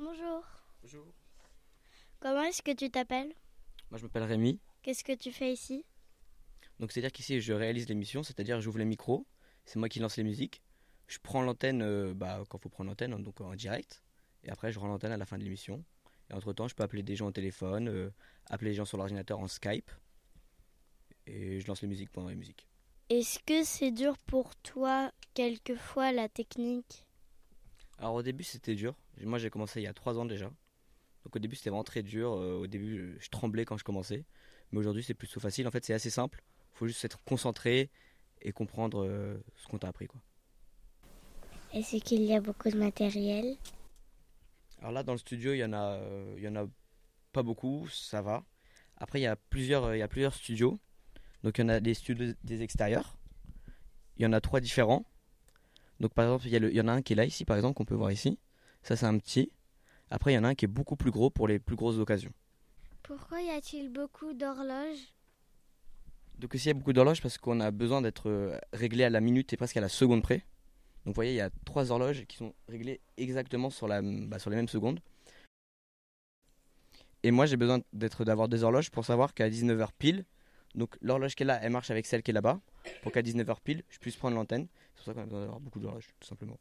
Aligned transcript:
Bonjour. 0.00 0.44
Bonjour. 0.80 1.06
Comment 2.20 2.42
est-ce 2.42 2.62
que 2.62 2.70
tu 2.70 2.88
t'appelles? 2.88 3.34
Moi 3.90 3.98
je 3.98 4.04
m'appelle 4.04 4.22
Rémi. 4.22 4.60
Qu'est-ce 4.82 5.02
que 5.02 5.12
tu 5.12 5.32
fais 5.32 5.52
ici? 5.52 5.84
Donc 6.78 6.92
c'est-à-dire 6.92 7.10
qu'ici 7.10 7.40
je 7.40 7.52
réalise 7.52 7.88
l'émission, 7.88 8.22
c'est-à-dire 8.22 8.60
j'ouvre 8.60 8.78
les 8.78 8.84
micros, 8.84 9.26
c'est 9.64 9.80
moi 9.80 9.88
qui 9.88 9.98
lance 9.98 10.16
les 10.16 10.22
musiques. 10.22 10.62
Je 11.08 11.18
prends 11.18 11.42
l'antenne 11.42 11.82
euh, 11.82 12.14
bah, 12.14 12.44
quand 12.48 12.58
il 12.58 12.62
faut 12.62 12.68
prendre 12.68 12.90
l'antenne, 12.90 13.20
donc 13.20 13.40
en 13.40 13.56
direct. 13.56 14.04
Et 14.44 14.50
après 14.50 14.70
je 14.70 14.78
rends 14.78 14.86
l'antenne 14.86 15.10
à 15.10 15.16
la 15.16 15.26
fin 15.26 15.36
de 15.36 15.42
l'émission. 15.42 15.84
Et 16.30 16.34
entre-temps 16.34 16.68
je 16.68 16.76
peux 16.76 16.84
appeler 16.84 17.02
des 17.02 17.16
gens 17.16 17.26
au 17.26 17.32
téléphone, 17.32 17.88
euh, 17.88 18.10
appeler 18.46 18.70
les 18.70 18.76
gens 18.76 18.84
sur 18.84 18.98
l'ordinateur 18.98 19.40
en 19.40 19.48
Skype. 19.48 19.90
Et 21.26 21.58
je 21.58 21.66
lance 21.66 21.82
les 21.82 21.88
musiques 21.88 22.10
pendant 22.10 22.28
les 22.28 22.36
musiques. 22.36 22.68
Est-ce 23.08 23.40
que 23.40 23.64
c'est 23.64 23.90
dur 23.90 24.16
pour 24.16 24.54
toi 24.56 25.10
quelquefois 25.34 26.12
la 26.12 26.28
technique? 26.28 27.04
Alors 27.98 28.14
au 28.14 28.22
début 28.22 28.44
c'était 28.44 28.74
dur. 28.74 28.94
Moi 29.22 29.38
j'ai 29.38 29.50
commencé 29.50 29.80
il 29.80 29.84
y 29.84 29.88
a 29.88 29.92
trois 29.92 30.18
ans 30.18 30.24
déjà. 30.24 30.46
Donc 31.24 31.34
au 31.34 31.38
début 31.38 31.56
c'était 31.56 31.70
vraiment 31.70 31.84
très 31.84 32.02
dur. 32.02 32.32
Euh, 32.32 32.60
au 32.60 32.66
début 32.66 33.16
je, 33.18 33.28
tremblais 33.28 33.64
quand 33.64 33.76
je 33.76 33.84
commençais. 33.84 34.24
Mais 34.70 34.78
aujourd'hui 34.78 35.02
c'est 35.02 35.14
plutôt 35.14 35.40
facile. 35.40 35.66
En 35.66 35.70
fait 35.70 35.84
c'est 35.84 35.94
assez 35.94 36.10
simple. 36.10 36.42
Il 36.74 36.78
faut 36.78 36.86
juste 36.86 37.04
être 37.04 37.22
concentré 37.24 37.90
et 38.40 38.52
comprendre 38.52 39.04
euh, 39.04 39.36
ce 39.56 39.66
qu'on 39.66 39.78
t'a 39.78 39.88
appris. 39.88 40.06
Quoi. 40.06 40.20
Est-ce 41.74 41.96
qu'il 41.96 42.22
y 42.22 42.34
a 42.34 42.40
beaucoup 42.40 42.70
de 42.70 42.78
matériel? 42.78 43.56
Alors 44.78 44.92
là 44.92 45.02
dans 45.02 45.12
le 45.12 45.18
studio 45.18 45.52
il 45.52 45.58
y 45.58 45.64
en 45.64 45.72
a, 45.72 46.00
il 46.36 46.42
y 46.42 46.48
en 46.48 46.54
a 46.54 46.66
pas 47.32 47.42
beaucoup, 47.42 47.88
ça 47.88 48.22
va. 48.22 48.44
Après 48.96 49.18
il 49.18 49.22
y 49.22 49.26
a 49.26 49.34
plusieurs, 49.34 49.94
il 49.94 49.98
y 49.98 50.02
a 50.02 50.08
plusieurs 50.08 50.34
studios. 50.34 50.78
Donc 51.42 51.58
il 51.58 51.62
y 51.62 51.64
en 51.64 51.68
a 51.68 51.80
des 51.80 51.94
studios 51.94 52.34
des 52.44 52.62
extérieurs. 52.62 53.18
Il 54.18 54.22
y 54.22 54.26
en 54.26 54.32
a 54.32 54.40
trois 54.40 54.60
différents. 54.60 55.04
Donc 56.00 56.14
par 56.14 56.24
exemple 56.26 56.46
il 56.46 56.52
y, 56.52 56.56
a 56.56 56.58
le- 56.60 56.70
il 56.70 56.76
y 56.76 56.80
en 56.80 56.88
a 56.88 56.92
un 56.92 57.02
qui 57.02 57.12
est 57.12 57.16
là 57.16 57.24
ici 57.24 57.44
par 57.44 57.56
exemple 57.56 57.74
qu'on 57.74 57.84
peut 57.84 57.94
voir 57.94 58.12
ici. 58.12 58.38
Ça 58.82 58.96
c'est 58.96 59.06
un 59.06 59.18
petit. 59.18 59.50
Après 60.10 60.32
il 60.32 60.36
y 60.36 60.38
en 60.38 60.44
a 60.44 60.48
un 60.48 60.54
qui 60.54 60.64
est 60.64 60.68
beaucoup 60.68 60.96
plus 60.96 61.10
gros 61.10 61.30
pour 61.30 61.48
les 61.48 61.58
plus 61.58 61.76
grosses 61.76 61.98
occasions. 61.98 62.32
Pourquoi 63.02 63.40
y 63.42 63.50
a-t-il 63.50 63.88
beaucoup 63.90 64.32
d'horloges? 64.32 65.12
Donc 66.38 66.54
ici 66.54 66.66
il 66.66 66.68
y 66.68 66.70
a 66.70 66.74
beaucoup 66.74 66.92
d'horloges 66.92 67.20
parce 67.20 67.36
qu'on 67.38 67.60
a 67.60 67.70
besoin 67.70 68.00
d'être 68.00 68.28
euh, 68.28 68.58
réglé 68.72 69.04
à 69.04 69.10
la 69.10 69.20
minute 69.20 69.52
et 69.52 69.56
presque 69.56 69.76
à 69.76 69.80
la 69.80 69.88
seconde 69.88 70.22
près. 70.22 70.44
Donc 71.04 71.06
vous 71.06 71.12
voyez 71.14 71.32
il 71.32 71.36
y 71.36 71.40
a 71.40 71.50
trois 71.64 71.90
horloges 71.90 72.24
qui 72.26 72.36
sont 72.36 72.54
réglées 72.68 73.00
exactement 73.16 73.70
sur, 73.70 73.88
la, 73.88 74.00
bah, 74.02 74.38
sur 74.38 74.50
les 74.50 74.56
mêmes 74.56 74.68
secondes. 74.68 75.00
Et 77.24 77.30
moi 77.32 77.46
j'ai 77.46 77.56
besoin 77.56 77.80
d'être 77.92 78.24
d'avoir 78.24 78.48
deux 78.48 78.62
horloges 78.62 78.90
pour 78.90 79.04
savoir 79.04 79.34
qu'à 79.34 79.48
19h 79.50 79.88
pile, 79.98 80.24
donc 80.74 80.96
l'horloge 81.00 81.34
qui 81.34 81.42
est 81.42 81.46
là 81.46 81.58
elle 81.62 81.72
marche 81.72 81.90
avec 81.90 82.06
celle 82.06 82.22
qui 82.22 82.30
est 82.30 82.34
là-bas, 82.34 82.60
pour 83.02 83.12
qu'à 83.12 83.22
19h 83.22 83.56
pile 83.62 83.82
je 83.88 83.98
puisse 83.98 84.16
prendre 84.16 84.36
l'antenne. 84.36 84.66
C'est 84.94 84.96
pour 84.96 85.04
ça 85.04 85.14
qu'on 85.14 85.20
a 85.20 85.24
besoin 85.24 85.40
d'avoir 85.40 85.60
beaucoup 85.60 85.80
d'horloges 85.80 86.08
tout 86.20 86.28
simplement. 86.28 86.58